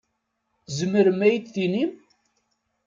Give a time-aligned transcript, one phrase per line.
[0.65, 1.91] Tzemrem ad yi-d-tinim?